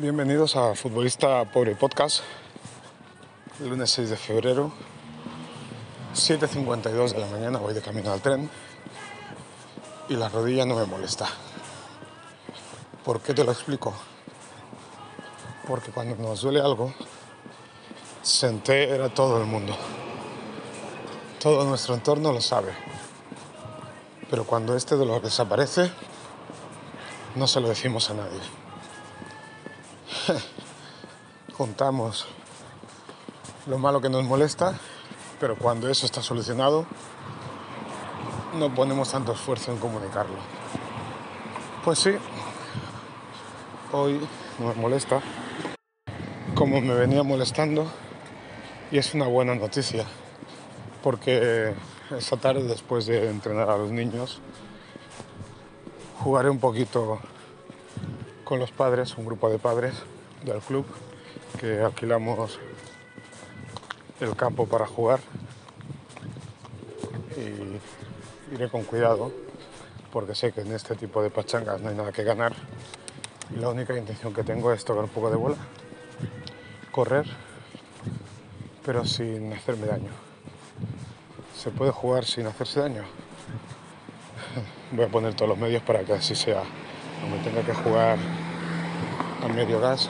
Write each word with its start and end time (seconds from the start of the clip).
Bienvenidos 0.00 0.54
a 0.54 0.76
Futbolista 0.76 1.44
Pobre 1.46 1.74
Podcast, 1.74 2.20
lunes 3.58 3.90
6 3.90 4.10
de 4.10 4.16
febrero, 4.16 4.70
7.52 6.14 7.14
de 7.14 7.18
la 7.18 7.26
mañana, 7.26 7.58
voy 7.58 7.74
de 7.74 7.82
camino 7.82 8.12
al 8.12 8.20
tren 8.20 8.48
y 10.08 10.14
la 10.14 10.28
rodilla 10.28 10.64
no 10.64 10.76
me 10.76 10.86
molesta. 10.86 11.26
¿Por 13.04 13.20
qué 13.20 13.34
te 13.34 13.42
lo 13.42 13.50
explico? 13.50 13.92
Porque 15.66 15.90
cuando 15.90 16.14
nos 16.14 16.42
duele 16.42 16.60
algo, 16.60 16.94
se 18.22 18.46
entera 18.46 19.08
todo 19.08 19.40
el 19.40 19.46
mundo. 19.46 19.76
Todo 21.42 21.64
nuestro 21.64 21.94
entorno 21.94 22.32
lo 22.32 22.40
sabe. 22.40 22.70
Pero 24.30 24.44
cuando 24.44 24.76
este 24.76 24.94
dolor 24.94 25.22
desaparece, 25.22 25.90
no 27.34 27.48
se 27.48 27.60
lo 27.60 27.68
decimos 27.68 28.08
a 28.10 28.14
nadie. 28.14 28.67
Contamos 31.56 32.26
lo 33.66 33.78
malo 33.78 34.00
que 34.00 34.08
nos 34.08 34.24
molesta, 34.24 34.78
pero 35.40 35.56
cuando 35.56 35.88
eso 35.88 36.06
está 36.06 36.22
solucionado, 36.22 36.86
no 38.54 38.74
ponemos 38.74 39.10
tanto 39.10 39.32
esfuerzo 39.32 39.72
en 39.72 39.78
comunicarlo. 39.78 40.36
Pues 41.84 41.98
sí, 41.98 42.10
hoy 43.92 44.20
nos 44.58 44.76
molesta, 44.76 45.20
como 46.54 46.80
me 46.80 46.94
venía 46.94 47.22
molestando, 47.22 47.86
y 48.90 48.98
es 48.98 49.14
una 49.14 49.26
buena 49.26 49.54
noticia, 49.54 50.04
porque 51.02 51.74
esta 52.16 52.36
tarde, 52.36 52.64
después 52.64 53.06
de 53.06 53.30
entrenar 53.30 53.70
a 53.70 53.76
los 53.76 53.90
niños, 53.90 54.40
jugaré 56.18 56.50
un 56.50 56.58
poquito 56.58 57.18
con 58.44 58.58
los 58.58 58.70
padres, 58.70 59.16
un 59.16 59.26
grupo 59.26 59.50
de 59.50 59.58
padres 59.58 59.94
del 60.42 60.60
club, 60.60 60.86
que 61.60 61.80
alquilamos 61.80 62.58
el 64.20 64.34
campo 64.36 64.66
para 64.66 64.86
jugar. 64.86 65.20
Y 67.36 68.54
iré 68.54 68.68
con 68.68 68.84
cuidado, 68.84 69.32
porque 70.12 70.34
sé 70.34 70.52
que 70.52 70.62
en 70.62 70.72
este 70.72 70.94
tipo 70.96 71.22
de 71.22 71.30
pachangas 71.30 71.80
no 71.80 71.90
hay 71.90 71.94
nada 71.94 72.12
que 72.12 72.24
ganar. 72.24 72.52
Y 73.54 73.60
la 73.60 73.70
única 73.70 73.96
intención 73.96 74.34
que 74.34 74.42
tengo 74.42 74.72
es 74.72 74.84
tocar 74.84 75.04
un 75.04 75.10
poco 75.10 75.30
de 75.30 75.36
bola, 75.36 75.56
correr, 76.90 77.26
pero 78.84 79.04
sin 79.04 79.52
hacerme 79.52 79.86
daño. 79.86 80.10
¿Se 81.56 81.70
puede 81.70 81.90
jugar 81.90 82.24
sin 82.24 82.46
hacerse 82.46 82.80
daño? 82.80 83.02
Voy 84.92 85.04
a 85.04 85.08
poner 85.08 85.34
todos 85.34 85.48
los 85.48 85.58
medios 85.58 85.82
para 85.82 86.04
que 86.04 86.12
así 86.12 86.34
sea. 86.34 86.62
No 87.22 87.36
me 87.36 87.42
tenga 87.42 87.62
que 87.62 87.74
jugar 87.74 88.18
a 89.42 89.48
medio 89.48 89.80
gas, 89.80 90.08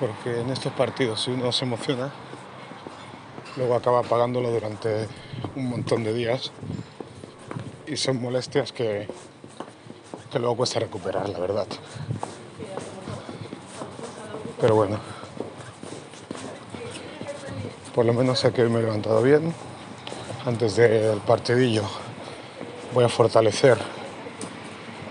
porque 0.00 0.40
en 0.40 0.50
estos 0.50 0.72
partidos 0.72 1.22
si 1.22 1.30
uno 1.30 1.52
se 1.52 1.64
emociona, 1.64 2.12
luego 3.56 3.74
acaba 3.74 4.02
pagándolo 4.02 4.50
durante 4.50 5.08
un 5.56 5.68
montón 5.68 6.04
de 6.04 6.12
días 6.12 6.52
y 7.86 7.96
son 7.96 8.20
molestias 8.20 8.72
que, 8.72 9.06
que 10.32 10.38
luego 10.38 10.56
cuesta 10.56 10.80
recuperar, 10.80 11.28
la 11.28 11.38
verdad. 11.38 11.66
Pero 14.60 14.74
bueno, 14.74 14.98
por 17.94 18.04
lo 18.04 18.12
menos 18.12 18.40
sé 18.40 18.52
que 18.52 18.64
me 18.64 18.80
he 18.80 18.82
levantado 18.82 19.22
bien. 19.22 19.54
Antes 20.46 20.76
del 20.76 21.18
partidillo 21.18 21.84
voy 22.92 23.04
a 23.04 23.08
fortalecer 23.08 23.78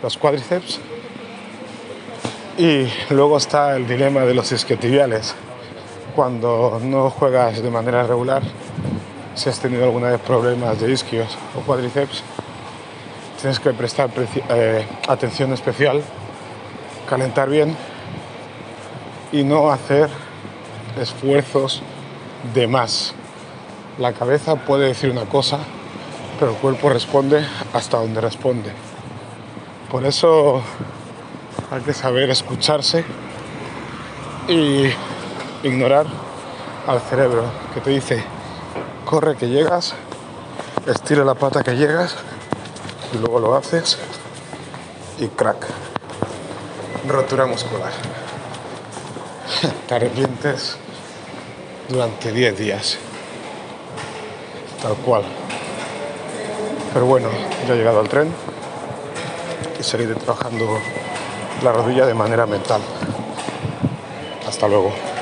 los 0.02 0.18
cuádriceps 0.18 0.80
y 2.58 2.88
luego 3.10 3.38
está 3.38 3.76
el 3.76 3.88
dilema 3.88 4.22
de 4.22 4.34
los 4.34 4.52
isquiotibiales. 4.52 5.36
Cuando 6.16 6.80
no 6.84 7.10
juegas 7.10 7.62
de 7.62 7.70
manera 7.72 8.04
regular, 8.04 8.44
si 9.36 9.50
has 9.50 9.60
tenido 9.60 9.86
alguna 9.86 10.10
vez 10.10 10.22
problemas 10.22 10.80
de 10.80 10.92
isquios 10.92 11.38
o 11.58 11.62
cuádriceps, 11.62 12.22
tienes 13.42 13.60
que 13.60 13.72
prestar 13.72 14.12
eh, 14.50 14.86
atención 15.08 15.52
especial, 15.54 16.04
calentar 17.10 17.50
bien 17.50 17.76
y 19.32 19.44
no 19.44 19.72
hacer 19.72 20.10
esfuerzos 21.00 21.82
de 22.54 22.68
más. 22.68 23.16
La 23.98 24.14
cabeza 24.14 24.56
puede 24.56 24.88
decir 24.88 25.10
una 25.10 25.26
cosa, 25.26 25.58
pero 26.40 26.52
el 26.52 26.58
cuerpo 26.58 26.90
responde 26.90 27.44
hasta 27.74 27.98
donde 27.98 28.22
responde. 28.22 28.72
Por 29.90 30.06
eso 30.06 30.62
hay 31.72 31.82
que 31.82 31.94
saber 31.94 32.30
escucharse 32.30 33.04
y 34.48 34.86
ignorar 35.64 36.06
al 36.88 37.02
cerebro 37.02 37.44
que 37.74 37.82
te 37.82 37.90
dice, 37.90 38.24
corre 39.06 39.36
que 39.36 39.48
llegas, 39.48 39.94
estira 40.86 41.24
la 41.24 41.36
pata 41.36 41.64
que 41.64 41.76
llegas 41.76 42.16
y 43.14 43.18
luego 43.18 43.40
lo 43.40 43.56
haces 43.56 43.98
y 45.20 45.28
crack, 45.28 45.66
rotura 47.08 47.46
muscular. 47.46 47.92
Te 49.88 49.96
arrepientes 49.96 50.78
durante 51.88 52.32
10 52.32 52.58
días, 52.58 52.98
tal 54.82 54.96
cual. 54.96 55.24
Pero 56.94 57.06
bueno, 57.06 57.30
ya 57.68 57.74
he 57.74 57.78
llegado 57.78 58.00
al 58.00 58.10
tren 58.10 58.34
y 59.80 59.84
seguiré 59.84 60.16
trabajando 60.16 60.80
la 61.64 61.72
rodilla 61.72 62.06
de 62.06 62.14
manera 62.14 62.46
mental. 62.46 62.82
Hasta 64.48 64.68
luego. 64.68 65.13